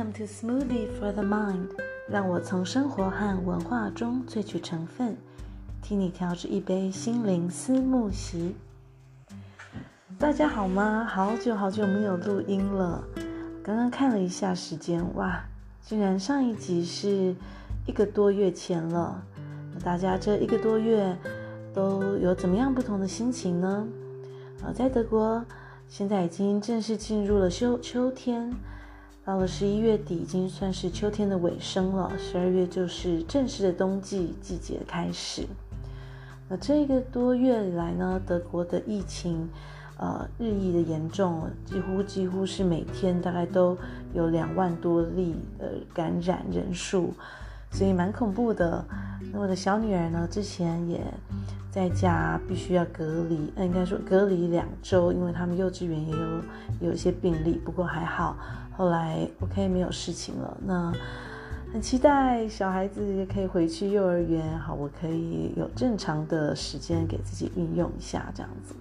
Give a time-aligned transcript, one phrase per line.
[0.00, 1.68] Welcome to Smoothie for the Mind，
[2.08, 5.14] 让我从生活和文化中萃取成分，
[5.82, 8.56] 替你调制一杯心灵思慕席。
[10.18, 11.04] 大家好吗？
[11.04, 13.04] 好久好久没有录音了。
[13.62, 15.44] 刚刚看了一下时间，哇，
[15.82, 17.36] 竟然上一集是
[17.84, 19.22] 一个多月前了。
[19.84, 21.14] 大家这一个多月
[21.74, 23.86] 都有怎么样不同的心情呢？
[24.64, 25.44] 呃，在德国，
[25.88, 28.50] 现在已经正式进入了秋秋天。
[29.24, 32.10] 到了十一月底，已经算是秋天的尾声了。
[32.18, 35.46] 十二月就是正式的冬季季节开始。
[36.48, 39.48] 那这个多月以来呢，德国的疫情，
[39.98, 43.76] 呃，日益的严重，几乎几乎是每天大概都
[44.14, 47.12] 有两万多例的感染人数，
[47.70, 48.84] 所以蛮恐怖的。
[49.32, 51.00] 那我的小女儿呢，之前也
[51.70, 58.36] 在家必须要隔离，那，应该说隔离两周，因为他们幼稚园也有有一些病例，不过还好。
[58.76, 60.92] 后来 OK 没有事情了，那
[61.72, 68.74] 很期待小孩子也可以回去幼儿园，好，我可以有正常的时间给自己运用一下，这样子。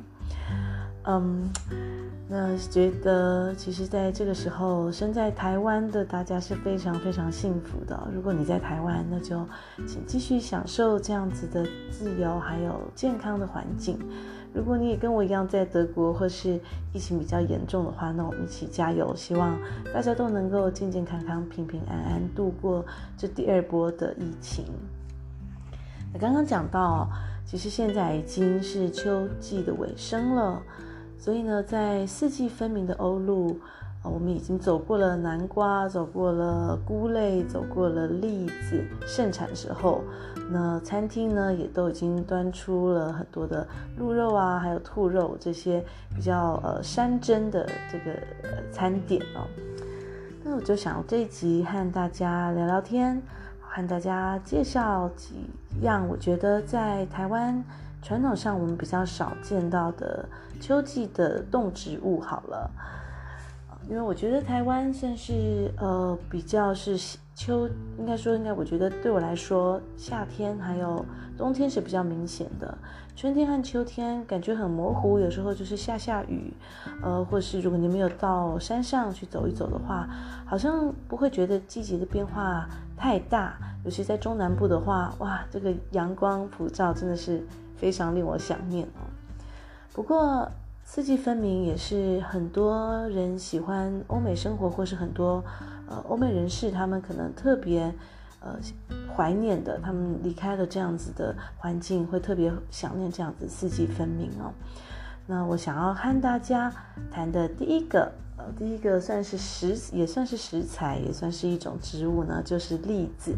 [1.05, 1.49] 嗯，
[2.27, 8.07] 那觉得其实在这个时候，身在台湾的大家是非常非常幸福的。
[8.13, 9.43] 如果你在台湾，那就
[9.87, 13.97] 请继续享受这样子的自由还有健康的环境。
[14.53, 16.59] 如果你也跟我一样在德国，或是
[16.91, 19.57] 疫情比较严重的话，那我们一起加油，希望
[19.93, 22.83] 大家都能够健健康康、平平安安度过
[23.15, 24.65] 这第二波的疫情。
[26.11, 27.07] 那刚刚讲到，
[27.45, 30.59] 其实现在已经是秋季的尾声了，
[31.19, 33.59] 所以呢，在四季分明的欧陆。
[34.01, 40.01] 我们已经走过了南瓜，走过了菇类，走过了栗子盛产时候。
[40.49, 45.83] 那餐厅呢，也都已经端出了很多的鹿肉啊，还有兔肉这些
[46.15, 48.17] 比较呃山珍的这个
[48.71, 49.43] 餐点哦。
[50.45, 53.21] 那我就想这一集和大家聊聊天，
[53.59, 55.49] 和大家介绍几
[55.81, 57.61] 样我觉得在台湾
[58.01, 60.27] 传统上我们比较少见到的
[60.59, 62.19] 秋季的动植物。
[62.19, 62.69] 好了。
[63.87, 66.95] 因为我觉得台湾算是呃比较是
[67.33, 71.03] 秋，应该说应该，我觉得对我来说，夏天还有
[71.35, 72.77] 冬天是比较明显的，
[73.15, 76.53] 春天和秋天感觉很模糊，有时候就是下下雨，
[77.01, 80.07] 呃，或是如果你没有到山上去走一走的话，
[80.45, 87.43] 好像不会觉得季节的变化太大，尤其在中南部的话，哇，这个阳光普照真的是
[87.75, 89.08] 非常令我想念哦。
[89.93, 90.49] 不过。
[90.91, 95.43] 四季分明也是很多人喜欢欧美生活，或是很多
[95.87, 97.93] 呃欧美人士他们可能特别
[98.39, 98.57] 呃
[99.15, 104.51] 怀念的，他们离开了这样子的环境，会特别想念这样子四季分明哦。
[105.27, 106.73] 那我想要和大家
[107.11, 113.35] 谈的第一个呃第一个算是食也算是食材，也算是一种植物呢，就是栗子。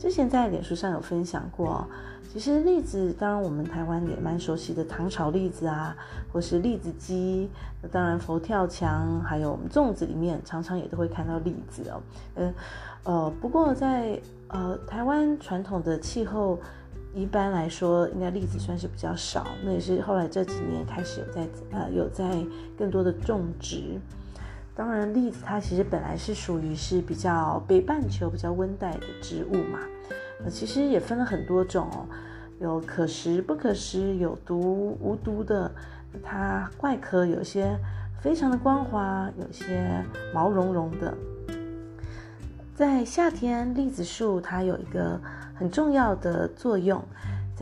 [0.00, 1.88] 之前在脸书上有分享过。
[2.32, 5.94] 其实栗子，当然我们台湾也蛮熟悉的糖炒栗子啊，
[6.32, 7.50] 或是栗子鸡。
[7.82, 12.00] 那当然佛跳墙，还有我们粽子里面，常常也都会看到栗子哦。
[12.36, 12.54] 嗯，
[13.04, 16.58] 呃，不过在呃台湾传统的气候，
[17.12, 19.46] 一般来说，应该栗子算是比较少。
[19.62, 22.42] 那也是后来这几年开始有在呃有在
[22.78, 24.00] 更多的种植。
[24.74, 29.80] 当然，栗子它其实本来是属于是比较北半球比较温带的植物嘛。
[30.50, 32.06] 其实也分了很多种哦，
[32.60, 35.70] 有可食不可食，有毒无毒的。
[36.22, 37.74] 它外壳有些
[38.20, 40.04] 非常的光滑，有些
[40.34, 41.14] 毛茸茸的。
[42.74, 45.18] 在夏天，栗子树它有一个
[45.54, 47.02] 很重要的作用，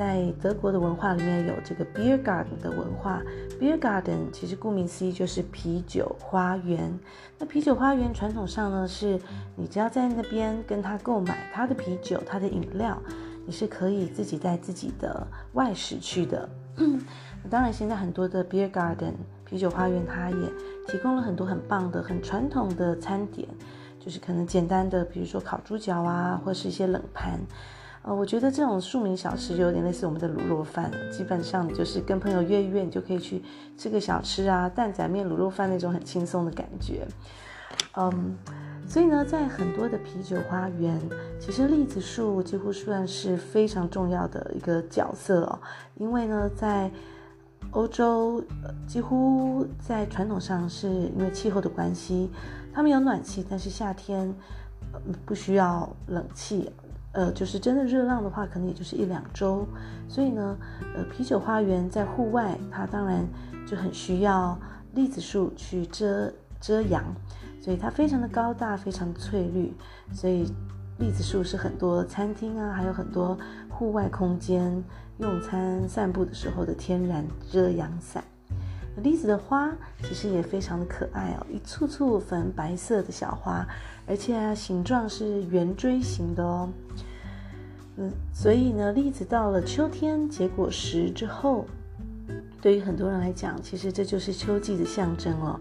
[0.00, 3.20] 在德国的文化里面有这个 Beer Garden 的文化。
[3.60, 6.98] Beer Garden 其实顾名思义就是啤酒花园。
[7.38, 9.20] 那啤酒花园传统上呢，是
[9.56, 12.98] 你只要在那边跟他购买他的啤酒、他的饮料，
[13.44, 16.48] 你是可以自己带自己的外食去的。
[17.50, 19.12] 当然，现在很多的 Beer Garden
[19.44, 20.46] 啤酒花园，它也
[20.88, 23.46] 提供了很多很棒的、很传统的餐点，
[23.98, 27.38] 就是可能简单的，比如说烤猪脚啊，或是一些冷盘。
[28.02, 33.42] 呃，我觉得这种庶民小吃有点类似我们的卤肉饭，基本上就是跟朋友约一约，你就可以去
[33.76, 37.06] 吃个小吃啊，担仔面、卤肉饭那种很轻松的感觉。
[37.96, 38.38] 嗯，
[38.88, 40.98] 所以呢，在很多的啤酒花园，
[41.38, 45.58] 其实栗子树几乎算是非常重要的一个角色哦，
[45.96, 46.90] 因为呢，在
[47.72, 52.30] 欧洲，呃，几乎在传统上是因为气候的关系，
[52.72, 54.34] 他们有暖气，但是夏天，
[54.92, 56.70] 呃，不需要冷气。
[57.12, 59.66] 呃，就是真的热浪的话，可能也就是一两周。
[60.08, 60.56] 所以呢，
[60.94, 63.26] 呃，啤酒花园在户外，它当然
[63.66, 64.58] 就很需要
[64.94, 67.04] 栗子树去遮遮阳。
[67.62, 69.74] 所以它非常的高大，非常翠绿，
[70.14, 70.50] 所以
[70.98, 73.36] 栗子树是很多餐厅啊，还有很多
[73.68, 74.82] 户外空间
[75.18, 78.24] 用餐、散步的时候的天然遮阳伞。
[79.02, 79.70] 栗子的花
[80.02, 83.66] 其实也非常的可爱哦，一簇簇粉白色的小花，
[84.06, 86.68] 而且啊，形状是圆锥形的哦。
[87.96, 91.66] 嗯，所以呢，栗子到了秋天结果实之后，
[92.60, 95.58] 对于很多人来讲，其实这就是秋季的象征哦。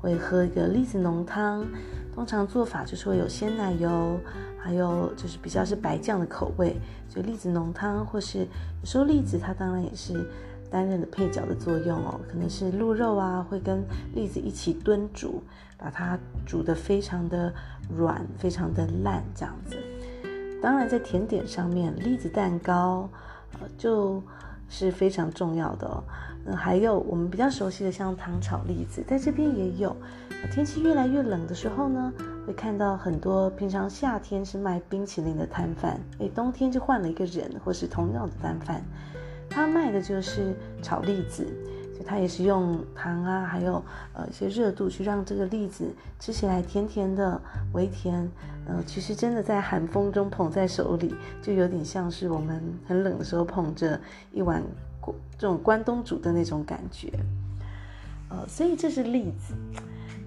[0.00, 1.64] 会喝一个栗子浓汤，
[2.12, 4.18] 通常做法就是会有鲜奶油，
[4.58, 6.76] 还有就是比较是白酱的口味，
[7.08, 10.28] 所以栗子浓汤，或是有时候栗子它当然也是
[10.72, 13.84] 担任的配角的作用哦，可能是鹿肉啊，会跟
[14.14, 15.42] 栗子一起炖煮，
[15.76, 17.52] 把它煮得非常的
[17.94, 19.76] 软，非常的烂这样子。
[20.62, 23.08] 当然在甜点上面，栗子蛋糕，
[23.60, 24.22] 呃，就
[24.68, 26.02] 是非常重要的哦。
[26.46, 29.94] 嗯，还有我们比较熟悉的像糖炒栗子，在这边也有。
[30.50, 32.12] 天气越来越冷的时候呢，
[32.44, 38.82] 会看到很多平常夏天是卖冰淇淋的摊贩，诶，冬天就换了一个人，或是同样的摊贩，
[39.52, 41.46] 他卖的就是炒栗子，
[41.96, 43.82] 就他也是用糖啊，还有
[44.14, 45.84] 呃一些热度去让这个栗子
[46.18, 47.40] 吃起来甜甜的，
[47.72, 48.28] 微甜。
[48.64, 54.00] 呃，其实真的在寒风中捧在手里，就有点像是我们很冷的时候捧着
[54.32, 54.62] 一碗。
[55.36, 57.10] 这种关东煮的那种感觉，
[58.28, 59.52] 呃，所以这是栗子。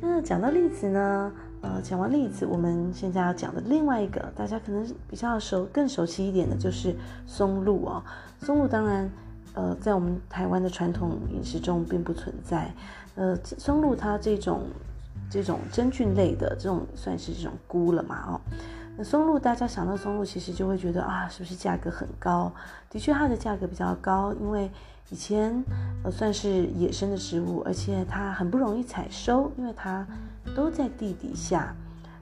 [0.01, 1.31] 那讲到栗子呢，
[1.65, 6.95] 呃，讲完例子，我们现在要讲的另外一个，大家可能比较熟、更熟悉一点的，就是
[7.25, 8.03] 松露哦。
[8.39, 9.09] 松露当然，
[9.55, 12.71] 呃，在我们台湾的传统饮食中并不存在。
[13.15, 14.61] 呃，松露它这种
[15.27, 18.41] 这种真菌类的这种，算是这种菇了嘛，哦。
[18.95, 22.53] 那松露，大家想到松露，其实就会觉得啊，是不是价格很高？
[22.91, 24.69] 的确，它的价格比较高，因为
[25.09, 25.63] 以前
[26.03, 30.05] 呃算是野生的植物，而且它很不容易采收，因为它
[30.53, 31.73] 都在地底下，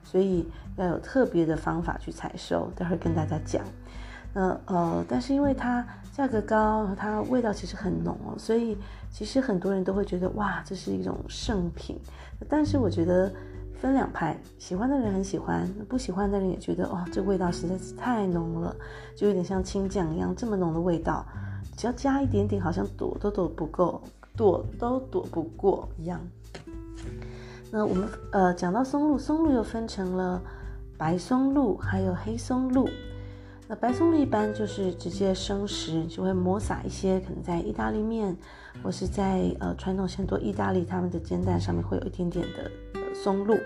[0.04, 0.48] 所以
[0.78, 2.72] 要有特别的方法去采收。
[2.76, 3.66] 待会跟大家讲。
[4.34, 8.78] 那呃，但是因为它价格高，它味道其实很浓哦，所以
[9.10, 12.00] 其实很多人都会觉得哇，这是一种圣品。
[12.48, 13.32] 但是我觉得。
[13.76, 18.74] 分两派，喜欢的人很喜欢，不喜欢的人也觉得哦，这味道实在是太浓了，
[19.14, 21.26] 就有点像青酱一样，这么浓的味道，
[21.76, 24.02] 只要加一点点，好像躲都躲不够，
[24.38, 26.18] 躲都躲不过一样。
[27.76, 30.40] 那我们呃讲到松露，松露又分成了
[30.96, 32.88] 白松露还有黑松露。
[33.68, 38.38] 那白松露一般就是直接生食，就会抹撒一些，可能在意大利面
[38.84, 42.70] 或是在呃传统很多意大利他们的煎蛋上面会有一点点的。
[43.16, 43.58] 松露，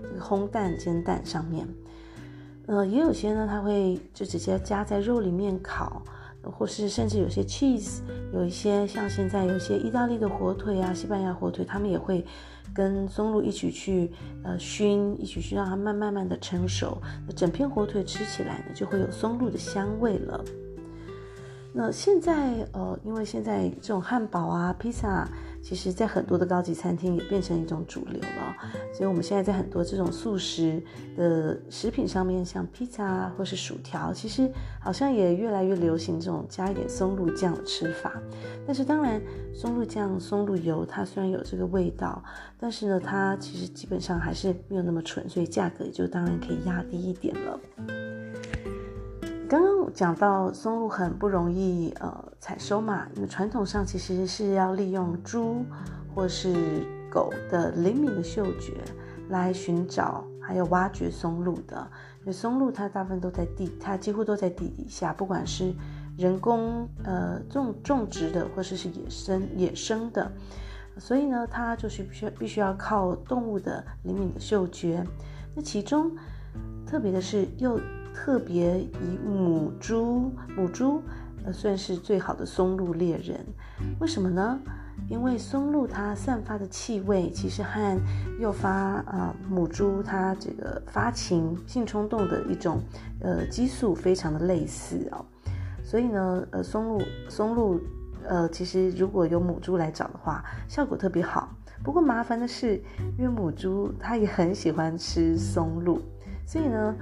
[0.00, 1.66] 这个烘蛋煎蛋上面，
[2.66, 6.02] 呃，也有些呢，它会就直接加在肉里面烤，
[6.42, 8.00] 或是甚至有些 cheese，
[8.32, 12.24] 有一些像现在有些意大利的火腿啊、西班牙火腿，他们也会
[12.76, 14.12] 跟松露一起去
[14.44, 20.44] 呃熏，一起去让它慢慢慢的成熟，那整片火腿吃起来呢，就会有松露的香味了。
[21.72, 25.26] 那现在呃，因为现在这种汉堡啊、披萨。
[25.68, 28.56] 其实，在很多的高级餐厅也变成一种主流了，
[28.94, 30.80] 所以我们现在在很多这种素食
[31.16, 34.48] 的食品上面，像披萨啊，或是薯条，其实
[34.80, 38.12] 好像也越来越流行这种加一点松露酱的吃法。
[38.64, 39.20] 但是当然，
[39.52, 42.22] 松露酱、松露油它虽然有这个味道，
[42.60, 47.60] 但是呢，它其实基本上还是没有那么纯，所以价格也就当然可以压低一点了。
[49.48, 55.64] 刚刚讲到松露很不容易呃采收嘛，因为传统上其实是要利用猪
[56.14, 58.74] 或是狗的灵敏的嗅觉
[59.30, 61.76] 来寻找还有挖掘松露的。
[62.20, 65.72] 因为松露它大部分都在地，它几乎都在地底下，不管是
[66.16, 70.30] 人工呃种种植的或者是野生野生的，
[70.98, 75.04] 所以呢，它就是必须必须要靠动物的灵敏的嗅觉。
[75.54, 76.10] 那其中
[76.86, 77.80] 特别的是又。
[78.18, 81.02] 特别以母猪，母猪
[81.52, 83.44] 算是最好的松露猎人，
[84.00, 84.58] 为什么呢？
[85.08, 88.00] 因为松露它散发的气味其实和
[88.40, 92.80] 诱发啊、母猪它这个发情性冲动的一种
[93.20, 95.24] 呃激素非常的类似哦，
[95.84, 97.80] 所以呢呃松露松露
[98.24, 101.54] 呃其实如果有母猪来找的话，效果特别好。
[101.84, 102.82] 不过麻烦的是，
[103.18, 106.00] 因为母猪它也很喜欢吃松露，
[106.46, 106.94] 所以呢。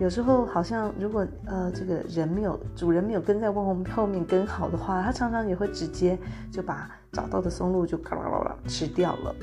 [0.00, 6.18] 有时候好像如果呃这个人没有主人没有跟在后面后面跟好的话，他常常也会直接
[6.50, 9.34] 就把找到的松露就咔啦啦啦吃掉了。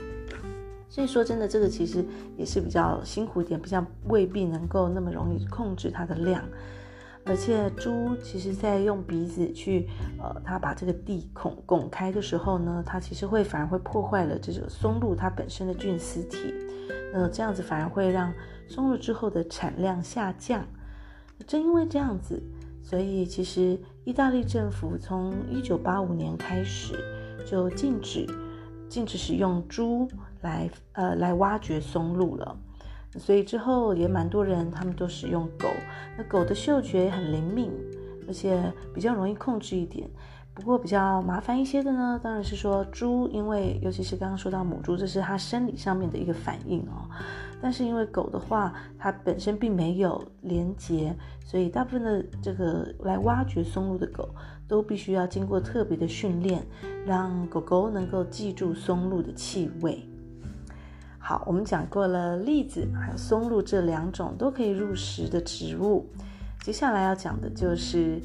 [0.90, 2.04] 所以说真的，这个其实
[2.36, 6.44] 也是比较辛苦一点，比较未必能够那么容易控制它的量。
[7.24, 9.88] 而且猪其实在用鼻子去，
[10.20, 16.54] 呃，它把这个地孔拱开的时候呢，它其实会反而会破坏了这个松露它本身的菌丝体，
[17.14, 18.34] 那这样子反而会让
[18.68, 20.66] 松露之后的产量下降。
[21.48, 22.42] 正因为这样子，
[22.84, 26.94] 所以其实意大利政府从一九八五年开始
[27.46, 28.28] 就禁止
[28.88, 30.08] 禁止使用猪
[30.42, 32.58] 来呃来挖掘松露了。
[33.18, 35.68] 所以之后也蛮多人，他们都使用狗。
[36.18, 37.70] 那狗的嗅觉很灵敏，
[38.26, 40.10] 而且比较容易控制一点。
[40.54, 47.10] 不过比较麻烦一些的呢，当然是说猪，因为尤其是刚刚说到母猪，这是它生理上面的一个反应哦。
[47.62, 51.16] 但是因为狗的话，它本身并没有连接，
[51.46, 54.30] 所以大部分的这个来挖掘松露的狗，
[54.68, 56.62] 都必须要经过特别的训练，
[57.06, 60.04] 让狗狗能够记住松露的气味。
[61.18, 66.06] 好，我们讲过了栗子还有松露这两种都可以入食的植物，
[66.62, 68.20] 接下来要讲的就是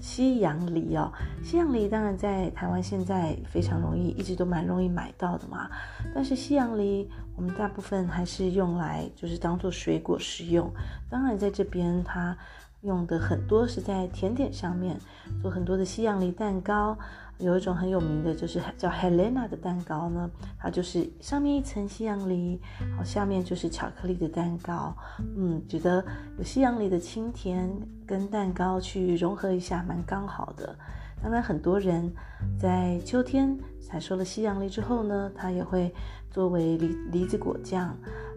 [0.00, 1.12] 西洋梨哦。
[1.42, 5.68] 西洋梨当然在台湾现在非常容易，一直都蛮容易买到的嘛。
[6.14, 10.72] 但是西洋梨我们大部分还是用来就是当做水果食用，
[11.08, 12.36] 当然在这边它
[12.82, 14.96] 用的很多是在甜点上面
[15.42, 16.96] 做很多的西洋梨蛋糕。
[17.38, 20.28] 有一种很有名的，就是叫 Helena 的蛋糕呢，
[20.58, 22.60] 它就是上面一层西洋梨，
[22.96, 24.92] 好，下面就是巧克力的蛋糕。
[25.36, 26.04] 嗯，觉得
[26.36, 27.70] 有西洋梨的清甜
[28.04, 30.76] 跟蛋糕去融合一下，蛮刚好的。
[31.22, 32.12] 当然，很多人
[32.58, 35.94] 在秋天采收了西洋梨之后呢，它也会
[36.30, 37.96] 作为梨梨子果酱，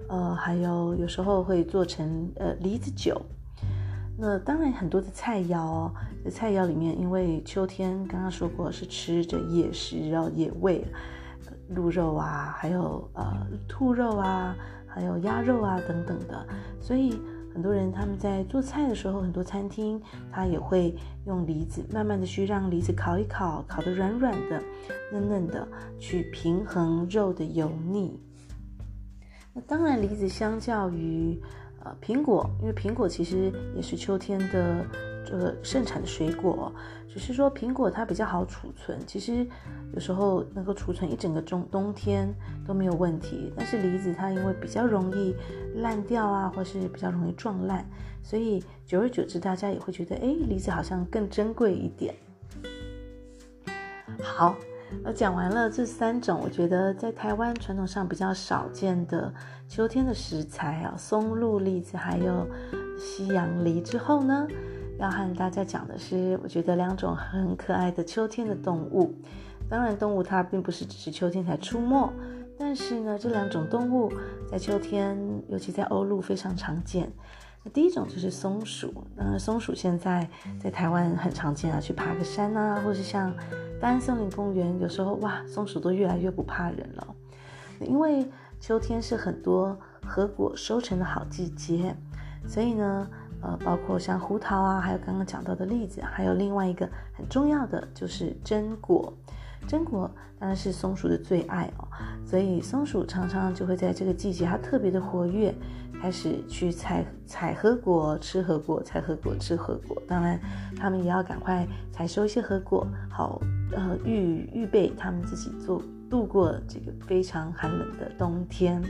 [0.10, 3.20] 呃，还有有时候会做成呃梨子酒。
[4.18, 5.92] 那当然，很多的菜肴哦，
[6.24, 10.86] 在菜肴里面，因为秋天刚刚说过是吃着野食，然后野味，
[11.70, 16.46] 鹿肉啊，还有呃兔肉啊，还有鸭肉啊等等的，
[16.80, 17.20] 所以
[17.52, 20.00] 很多人他们在做菜的时候，很多餐厅
[20.32, 24.62] 他也会用梨子，慢慢的去让梨子烤一烤，烤得软软的、
[25.12, 28.20] 嫩嫩的，去平衡肉的油腻。
[29.54, 31.42] 那当然，梨子相较于
[31.84, 34.86] 呃，苹果，因为苹果其实也是秋天的
[35.26, 36.72] 这个盛产的水果，
[37.10, 39.48] 只是说苹果它比较好储存，其实
[39.94, 42.32] 有时候能够储存一整个冬冬天
[42.68, 43.52] 都没有问题。
[43.56, 45.36] 但是梨子它因为比较容易
[45.78, 47.84] 烂掉啊，或是比较容易撞烂，
[48.22, 52.14] 所以久而久之大家也会觉得，哎，梨子好像更珍贵一点。
[54.22, 54.56] 好。
[55.04, 59.34] 而讲完了这三种，我觉得在台湾传统上比较少见的
[59.68, 62.48] 秋天的食材啊，松露、栗子还有
[62.98, 64.48] 西洋梨之后呢，
[65.00, 69.14] 要和大家讲的是，我觉得两种很可爱的秋天的动物。
[69.70, 72.12] 当然，动物它并不是只是秋天才出没，
[72.60, 74.12] 但是呢，这两种动物
[74.52, 75.18] 在秋天，
[75.48, 77.10] 尤其在欧陆非常常见。
[77.74, 80.28] 第一种就是松鼠，那松鼠现在
[80.60, 83.32] 在台湾很常见啊，去爬个山啊，或是像
[83.80, 87.08] 大安森林公园，有时候哇，松鼠都越来越不怕人了。
[87.80, 88.28] 因为
[88.60, 91.96] 秋天是很多核果收成的好季节，
[92.48, 93.08] 所以呢，
[93.42, 99.14] 呃，包括像胡桃啊，还有刚刚讲到的栗子，还有另外一个很重要的就是榛果。
[99.68, 101.88] 榛果当然是松鼠的最爱哦，
[102.26, 105.54] 所以松鼠常常就会在这个季节，它特别的活跃。
[106.02, 110.02] 开始去采采核果，吃核果，采核果，吃核果。
[110.08, 110.40] 当然，
[110.76, 113.40] 它们也要赶快采收一些核果，好，
[113.72, 118.82] 呃，预预备它们自己做度过这个非常寒冷的冬天。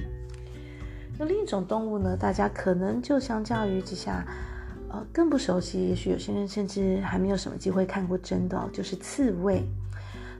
[1.20, 4.26] 那另一种动物呢，大家可能就相较于之下，
[4.88, 9.68] 呃，更不熟悉，也许有些人甚至还没有什么机会看过真的，就是刺猬。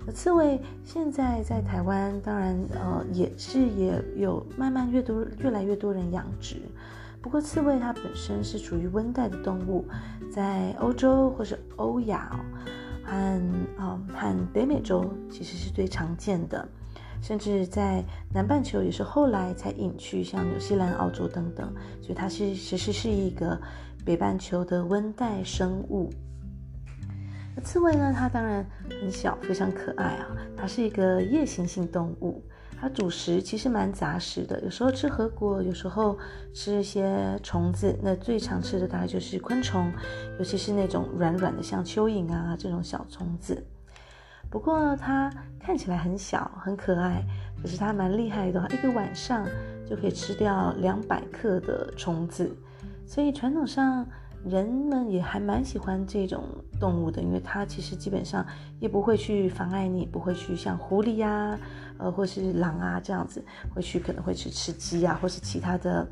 [0.06, 6.62] 那刺猬现在在台湾，当然呃也是也有慢慢越多越来越多人养殖。
[7.22, 9.86] 不过刺猬它本身是属于温带的动物，
[10.32, 12.36] 在欧洲或是欧亚
[13.04, 13.14] 和
[13.78, 16.68] 呃和北美洲其实是最常见的，
[17.22, 18.04] 甚至在
[18.34, 21.72] 南半球也是后来才引去，像纽西兰、澳洲等等。
[22.02, 23.56] 所以它是其实是一个
[24.04, 26.10] 北半球的温带生物。
[27.60, 28.14] 刺猬呢？
[28.16, 30.28] 它当然很小，非常可爱啊。
[30.56, 32.44] 它是一个夜行性动物，
[32.80, 36.18] 它主食其实蛮杂食的，有时候吃核果，有时候
[36.54, 37.98] 吃一些虫子。
[38.02, 39.92] 那最常吃的大概就是昆虫，
[40.40, 43.64] 尤其是那种软软的，像蚯蚓啊这种小虫子。
[44.50, 47.24] 不过它看起来很小，很可爱，
[47.62, 49.46] 可是它蛮厉害的，一个晚上
[49.88, 52.52] 就可以吃掉两百克的虫子。
[53.06, 54.08] 所以传统上。
[54.44, 56.44] 人们也还蛮喜欢这种
[56.80, 58.44] 动物的，因为它其实基本上
[58.80, 61.56] 也不会去妨碍你，不会去像狐狸呀、
[62.00, 63.44] 呃，或是狼啊这样子，
[63.74, 66.08] 会去可能会去吃鸡啊，或是其他的，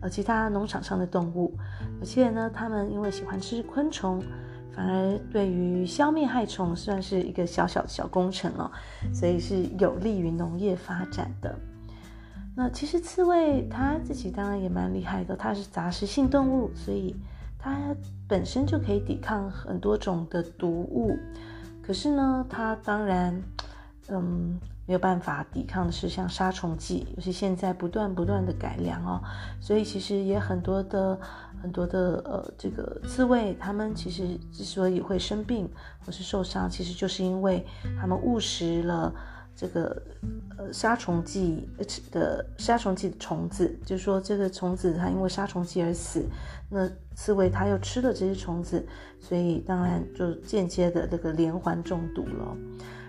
[0.00, 1.54] 呃，其他农场上的动物。
[2.00, 4.18] 而且呢，它们因为喜欢吃昆虫，
[4.74, 8.70] 反而对于消灭害虫算是一个小小的小工程哦，
[9.12, 11.54] 所以是有利于农业发展的。
[12.56, 17.14] 那其实刺猬它自己当然也蛮厉害的，它是杂食性动物，所以。
[17.62, 17.94] 它
[18.26, 21.16] 本身就可以抵抗很多种的毒物，
[21.80, 23.40] 可是呢，它当然，
[24.08, 29.22] 嗯，没有办法抵抗的是像杀虫剂，尤其现在不断不断的改良哦，
[29.60, 31.16] 所以其实也很多的
[31.62, 35.70] 很多的呃，这个刺猬，它们其实之所以会生病
[36.04, 37.64] 或是受伤，其实就是因为
[38.00, 39.14] 它们误食了。
[39.54, 40.02] 这个
[40.56, 41.68] 呃杀虫剂
[42.10, 46.24] 的杀虫剂的虫子，就说这个虫子它因为杀虫剂而死，
[46.68, 48.84] 那刺猬它又吃了这些虫子，
[49.20, 52.56] 所以当然就间接的这个连环中毒了。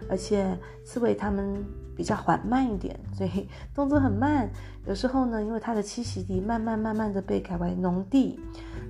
[0.09, 1.63] 而且刺猬它们
[1.95, 4.49] 比较缓慢一点，所以动作很慢。
[4.85, 8.37] 有时候呢，因为它的栖息地慢慢慢慢的被改为农地，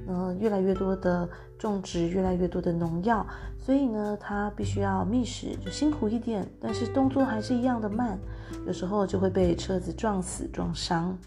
[0.07, 1.29] 嗯、越来越多的
[1.63, 3.25] 种植，越来越多的农药。
[3.58, 8.20] 所以呢，它必须要觅食，就辛苦一点，但是动作还是一样的慢，
[8.67, 11.17] 有时候就会被车子撞死、撞伤。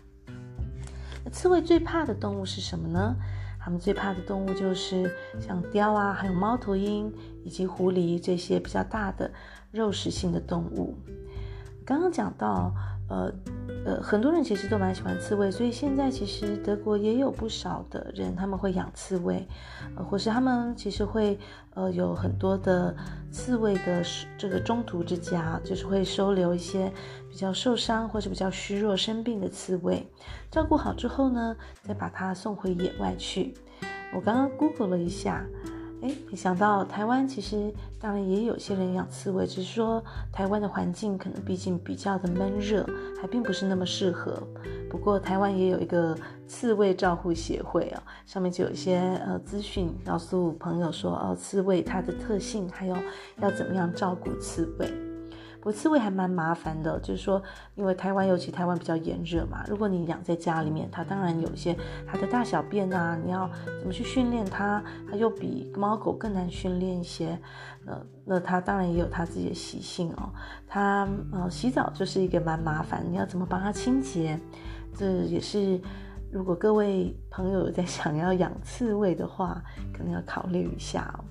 [1.25, 3.16] 那刺猬最怕的动物是什么呢？
[3.59, 7.12] 它们最怕的动物就是像雕啊，还有猫头鹰
[7.45, 9.31] 以及狐狸这些比较大的
[9.73, 10.95] 肉食性的动物。
[11.85, 12.73] 刚刚讲到。
[13.09, 13.33] 呃
[13.85, 19.47] 呃，很多人其实都蛮喜欢刺猬，所以现在其实德国也有不少的人他们会养刺猬，
[19.97, 21.39] 呃，或是他们其实会
[21.75, 22.95] 呃有很多的
[23.31, 24.03] 刺猬的
[24.37, 26.93] 这个中途之家，就是会收留一些
[27.31, 30.05] 比较受伤或是比较虚弱生病的刺猬，
[30.51, 33.55] 照顾好之后呢，再把它送回野外去。
[34.15, 35.47] 我刚刚 Google 了一下。
[36.03, 42.87] 哎，没想到台湾其实当然也有些人养刺猬，只是说台湾的环境可能毕竟比较的闷热，
[43.21, 44.41] 还并不是那么适合。
[44.88, 52.97] 不过台湾也有一个刺猬照护协会啊，上面就有一些呃资讯告诉朋友说，哦，刺猬它的特性，还有
[53.41, 55.06] 要怎么样照顾刺猬。
[55.66, 57.42] 我刺猬还蛮麻烦的，就是说，
[57.74, 61.76] 因为台湾尤其台湾比较炎热嘛，如果你养在家里面，它当然有一些
[62.07, 63.50] 它的大小便啊，你要
[63.81, 67.37] 怎么去训练它，它又比猫狗更难训练一些。
[67.85, 70.31] 那那它当然也有它自己的习性哦，
[70.68, 74.38] 它呃洗澡就是一个蛮麻烦，你要怎么帮它清洁？
[74.94, 75.81] 这也是
[76.31, 79.61] 如果各位朋友有在 想要养刺猬的话，
[79.92, 81.24] 可能要考虑一下哦。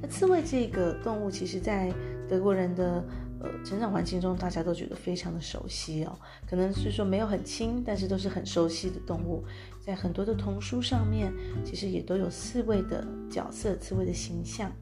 [0.00, 1.92] 那刺猬这个动物，其实在
[2.32, 3.04] 德国人的
[3.40, 6.18] 呃成长环境中，大家都觉得非常的熟悉哦。
[6.48, 9.44] 可能是说没有很亲，但是都是很熟悉的动物。
[9.78, 11.30] 在很多的童书上面，
[11.62, 14.72] 其实也都有刺猬的角色、刺猬的形象。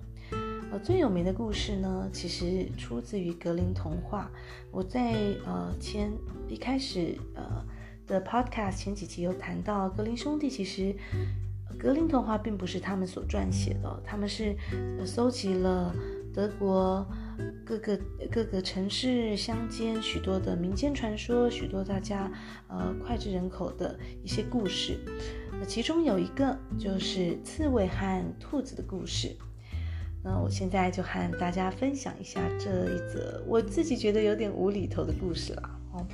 [0.71, 4.31] 呃，最有名的故事呢，其实出自于格林童话。
[4.71, 5.13] 我在
[5.45, 6.13] 呃前
[6.49, 7.65] 一开始呃
[8.07, 10.95] 的 podcast 前几集有谈到，格林兄弟其实
[11.77, 14.55] 格林童话并不是他们所撰写的，他们是
[15.05, 15.93] 搜集了
[16.33, 17.05] 德国。
[17.65, 17.99] 各个
[18.31, 22.31] 各个城市乡间许多的民间传说，许多大家
[22.69, 24.99] 呃脍炙人口的一些故事。
[25.53, 29.37] 那其中有一个就是刺猬和兔子的故事。
[30.23, 35.71] 那我现在就和大家分享一下这一则我自己觉得有点无厘头的故事了。
[35.93, 36.07] 哦，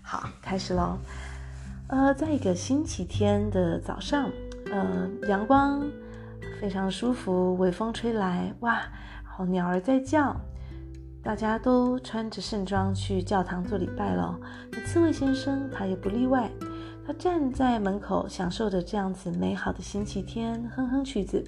[0.00, 0.98] 好，开始喽。
[1.88, 4.30] 呃，在一个星期天的早上，
[4.72, 5.86] 呃，阳光
[6.58, 8.80] 非常舒服，微风吹来，哇，
[9.22, 10.34] 好，鸟儿在叫。
[11.24, 14.38] 大家都穿着盛装去教堂做礼拜了，
[14.70, 16.50] 那刺猬先生他也不例外。
[17.06, 21.42] 他站在门口，享受着这样子美好的星期天，哼哼曲子。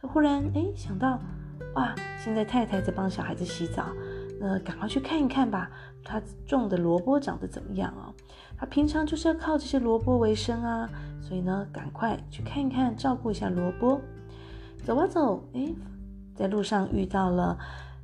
[0.00, 1.20] 他忽然哎想到，
[1.74, 3.84] 哇，现在太太在帮小孩子洗澡，
[4.40, 5.70] 那赶快去看一看吧。
[6.02, 8.14] 他种的萝卜长得怎么样哦？
[8.56, 10.88] 他平常就是要靠这些萝卜为生啊，
[11.20, 14.00] 所以呢，赶快去看一看，照顾一下萝卜。
[14.82, 15.70] 走啊走，哎，
[16.34, 17.58] 在路上遇到了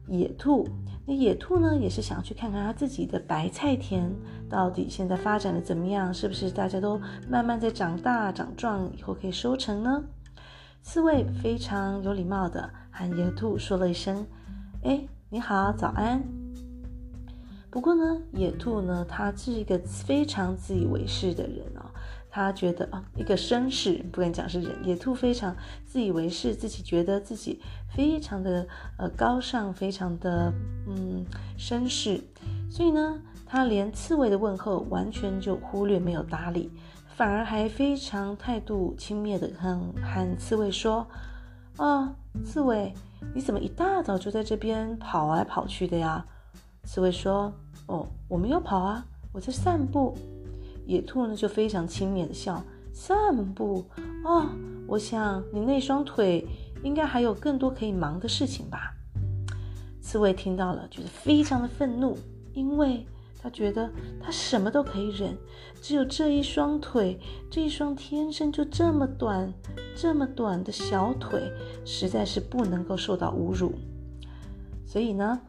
[0.09, 0.69] 野兔。
[1.07, 4.11] 那野兔呢，也是想去看看他自己的白菜田
[4.49, 10.03] 到底现在发展的怎么样，是不是大家都慢慢在长大长壮，以后可以收成呢？
[10.83, 14.27] 刺猬非常有礼貌的和野兔说了一声
[14.85, 16.23] ：“哎，你好，早安。”
[17.71, 21.65] 不过呢，野兔呢，他是一个非常自以为是的人。
[22.35, 25.55] 他觉得啊，一个绅士，不敢讲是人，野兔非常
[25.87, 28.67] 自以为是，自己觉得自己非常的
[28.99, 30.53] 呃高尚，非常的
[30.89, 31.25] 嗯
[31.57, 32.21] 绅士，
[32.69, 36.73] 所以呢，他连刺猬的问候完全就忽略没有搭理，
[37.15, 41.07] 反而还非常态度轻蔑的和和刺猬说
[41.79, 42.93] ：“啊，刺猬，
[43.33, 46.27] 你怎么一大早就在这边跑来跑去的呀？”
[46.83, 47.53] 刺猬说
[47.87, 50.19] ：“哦，我没有跑啊，我在散步。”
[50.87, 53.85] 野兔呢就非常轻蔑的笑：“散步
[54.25, 54.55] 啊，
[54.87, 56.47] 我想你那双腿
[56.83, 58.95] 应该还有更多可以忙的事情吧？”
[60.01, 62.17] 刺猬听到了，觉得非常的愤怒，
[62.53, 63.07] 因为
[63.43, 65.37] 他觉得他什么都可以忍，
[65.81, 67.19] 只有这一双腿，
[67.51, 69.53] 这一双天生就这么短、
[69.97, 71.51] 这么短的小腿，
[71.85, 73.73] 实在是不能够受到侮辱。
[74.87, 75.41] 所以呢，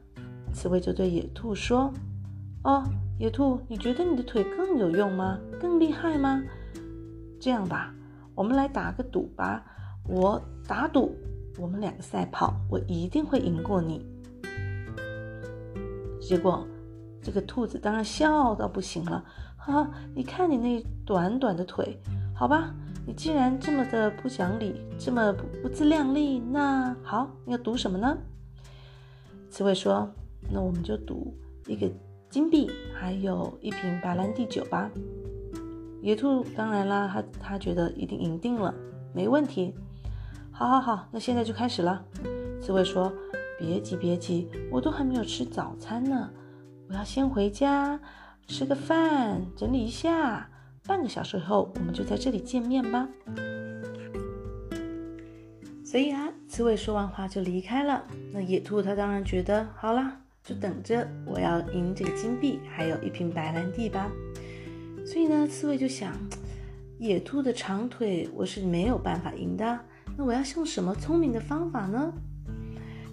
[0.53, 1.93] 刺猬就对野兔说
[2.63, 2.83] ：“哦，
[3.17, 5.39] 野兔，你觉得你的腿更有用吗？
[5.57, 6.43] 更厉害吗？
[7.39, 7.95] 这样吧，
[8.33, 9.63] 我们来打个赌吧。
[10.07, 11.15] 我打赌，
[11.57, 14.05] 我们两个赛跑，我一定会赢过你。”
[16.19, 16.67] 结果，
[17.21, 19.23] 这个兔子当然笑到不行了。
[19.55, 21.97] 哈、啊，你看你那短短的腿，
[22.35, 22.75] 好吧，
[23.07, 28.17] 你既然这么的不讲理，这么不不自量力，那好，你要赌什么呢？
[29.49, 30.11] 刺猬说
[30.51, 31.33] ：“那我们就赌
[31.65, 31.89] 一个
[32.35, 34.91] 金币，还有一瓶白兰地酒吧。”
[36.03, 38.75] 野兔当然啦，他他觉得一定赢定了，
[39.13, 39.73] 没问题。
[40.51, 42.03] 好好好，那现在就开始了。
[42.61, 43.09] 刺猬说。
[43.57, 46.29] 别急，别急，我都还没有吃早餐呢。
[46.89, 47.97] 我要先回家
[48.47, 50.49] 吃个饭，整理一下。
[50.85, 53.07] 半个小时后，我们就在这里见面吧。
[55.85, 58.03] 所以啊，刺猬说完话就离开了。
[58.33, 64.11] 那野兔他当然觉得好了，就等着我要赢这个金币，还有一瓶白兰地吧。
[65.03, 66.13] 所以呢，刺猬就想，
[66.99, 69.79] 野兔的长腿我是没有办法赢的。
[70.15, 72.13] 那我要用什么聪明的方法呢？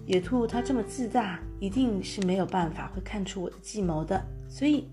[0.05, 4.23] 野兔它这么自大，一定是没有办法会看出我的计谋的。
[4.47, 4.87] 所以，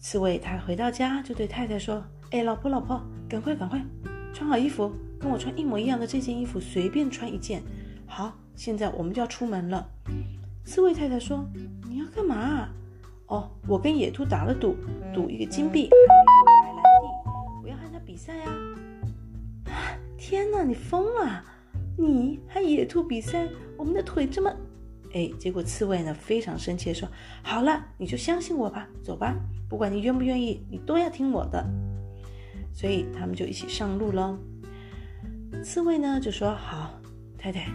[0.00, 3.82] 刺猬他回到家就对太太说：“哎，老婆，老婆，赶快赶快，
[4.34, 7.62] 穿好衣服，跟我穿一模一样的这件衣服，随便穿一件。
[8.06, 9.88] 好，现在我们就要出门了。”
[10.64, 11.46] 刺猬太太说
[11.86, 12.68] ：“你要干嘛？
[13.26, 14.74] 哦，我跟野兔打了赌，
[15.12, 18.46] 赌一个金币，还有一个白兰地，我要和他比赛呀！”
[19.70, 21.44] 啊，天哪，你疯了！
[21.96, 23.46] 你和野兔比赛，
[23.76, 24.50] 我们的腿这么……
[25.12, 27.08] 哎，结果刺猬呢非常生气地说
[27.44, 29.36] ：“好了，你就相信我吧，走吧，
[29.68, 31.64] 不管你愿不愿意，你都要听我的。”
[32.72, 34.36] 所以他们就一起上路了。
[35.62, 36.98] 刺猬呢就说：“好，
[37.38, 37.70] 太太，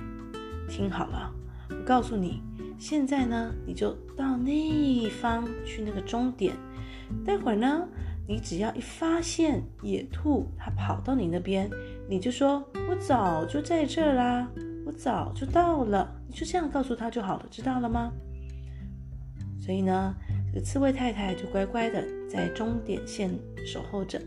[0.68, 1.32] 听好了，
[1.70, 2.42] 我告诉你，
[2.80, 6.56] 现在呢你就到那一方去那个终点，
[7.26, 7.88] 待会儿呢。”
[8.30, 11.68] 你只要一发现野兔，它跑到你那边，
[12.08, 14.48] 你就说：“我早就在这儿啦，
[14.86, 18.12] 我早就到了。”你就这样告诉他就好了，知道了吗？
[19.60, 20.14] 所以呢，
[20.54, 23.32] 这个刺猬太太就乖乖的在终点线
[23.66, 24.22] 守候着。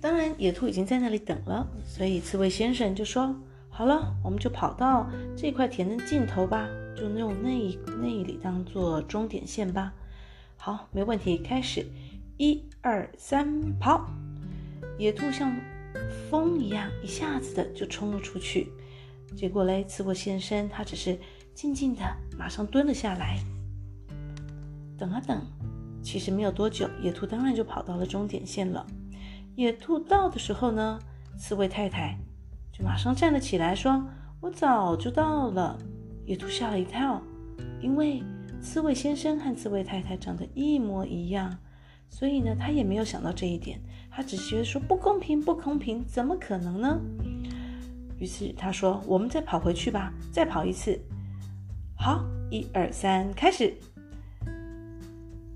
[0.00, 3.36] 当然，野兔已经在那里等了，所以刺猬先生就说
[3.68, 9.92] ：“好了，我们就跑到这块田的尽头吧，就用那那里当做终点线吧。”
[10.56, 11.86] 好，没问题，开始。
[12.36, 14.08] 一二三，跑！
[14.98, 15.54] 野兔像
[16.30, 18.72] 风一样，一下子的就冲了出去。
[19.36, 21.18] 结果嘞，刺猬先生他只是
[21.54, 22.02] 静静的，
[22.38, 23.38] 马上蹲了下来。
[24.98, 25.42] 等啊等，
[26.02, 28.86] 其实没有多久，野兔当然就跑到了终点线了。
[29.56, 30.98] 野兔到的时候呢，
[31.38, 32.18] 刺猬太太
[32.72, 34.06] 就马上站了起来，说
[34.40, 35.78] ：“我早就到了。”
[36.30, 37.20] 野兔吓了一跳，
[37.80, 38.22] 因为
[38.62, 41.58] 刺猬先生和刺猬太太长得一模一样。
[42.08, 47.00] 所以呢，他也没有想到这一点，他只觉得说不公平，不公平，怎么可能呢？
[48.20, 50.96] 于是他说：“我们再跑回去吧，再跑一次。”
[51.98, 53.74] 好，一二三，开始。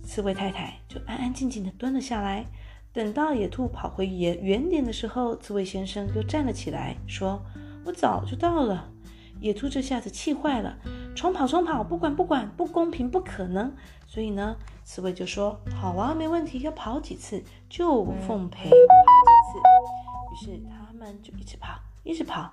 [0.02, 2.44] 刺猬太太就安安静静地蹲了下来。
[2.92, 7.40] 等到野兔跑回原原点的时候，刺猬先生又站了起来，说
[7.86, 8.90] ：“我早就到了。”
[9.40, 10.78] 野兔这下子气坏了，
[11.14, 13.74] 重跑重跑，不管不管，不公平，不可能。
[14.06, 18.78] 所以呢，刺猬就说：“好啊，没问题，要跑几次就奉陪跑几
[19.52, 22.50] 次。”于是他们就一直跑，一直跑，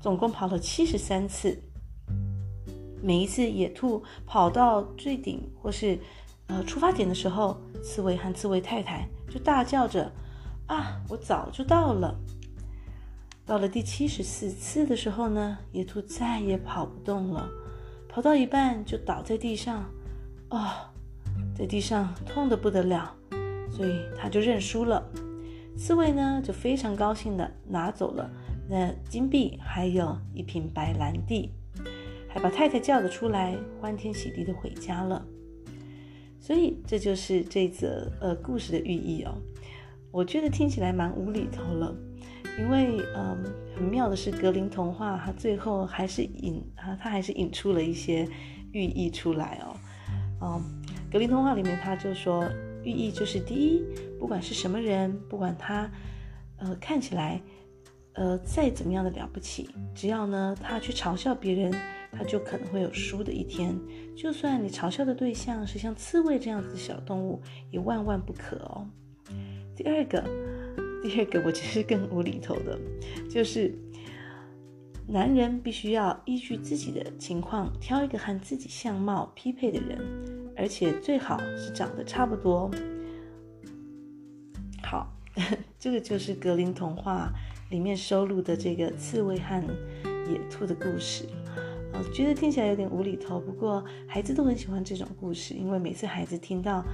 [0.00, 1.62] 总共跑了七十三次。
[3.02, 5.98] 每一次野兔跑到最顶或是
[6.46, 10.10] 呃出发点的时候，刺猬和刺猬太太就大叫着
[10.66, 12.16] ：“啊，我早就到了！”
[13.46, 17.48] 到了第七十四次的时候呢，野兔再也跑不动了，
[18.08, 19.84] 跑到一半就倒在地上。
[20.48, 20.92] 啊、
[21.56, 23.14] 在地上痛得不得了，
[23.70, 25.04] 所以他就认输了。
[25.76, 28.30] 刺猬呢，就非常高兴地拿走了
[28.68, 31.50] 那金币，还有一瓶白兰地，
[32.28, 35.24] 还把太太叫了出来，欢天喜地的回家了。
[36.40, 39.34] 所以这就是这则呃故事的寓意哦。
[40.12, 41.94] 我觉得听起来蛮无厘头了，
[42.58, 43.36] 因为嗯，
[43.74, 48.26] 很妙的是格林童话，它最后还是引啊，它还是引出了一些
[48.72, 49.76] 寓意出来哦。
[50.40, 50.62] 嗯，
[51.10, 52.44] 格林童话里面他就说，
[52.82, 53.82] 寓意就是第一，
[54.18, 55.90] 不管是什么人，不管他
[56.58, 57.40] 呃看起来
[58.14, 61.74] 呃再怎么样的了不起，只要呢他去嘲笑别人，
[62.12, 63.78] 他就可能会有输的一天。
[64.16, 68.86] 就算你嘲笑的对象是像刺猬这样子的小动物，也万万不可哦。
[69.74, 70.24] 第二个，
[71.08, 72.76] 第二个我其实更无厘头的，
[73.30, 73.72] 就是
[75.06, 79.96] 男人必须要依据自己的情况挑一个和自己相貌匹配的人，
[80.56, 82.68] 而且最好是长得差不多。
[84.82, 85.08] 好，
[85.78, 87.32] 这个就是格林童话
[87.70, 89.62] 里面收录的这个刺猬和
[90.28, 91.24] 野兔的故事。
[91.92, 96.84] 我觉得听起来有点无厘头，不过孩子都很喜欢这种故事，因为每次孩子听到。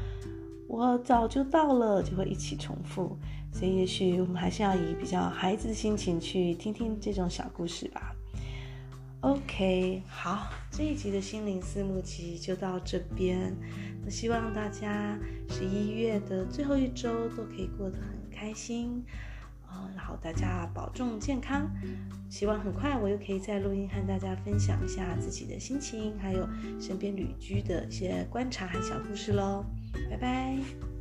[0.68, 3.14] 我早就到了，就会一起重复。
[3.52, 8.14] 所以，也许我们还是要以比较孩子的心情去听听这种小故事吧。
[9.20, 13.56] OK，好，这一集的心灵思慕集就到这边。
[14.04, 15.16] 那希望大家
[15.48, 19.04] 十一月的最后一周都可以过得很开心
[19.64, 21.70] 啊，然后大家保重健康。
[22.28, 26.48] 希望很快我又可以再录音和大家分享一下自己的心情，还有
[26.80, 29.64] 身边旅居的一些观察和小故事喽。
[30.10, 30.91] 拜拜。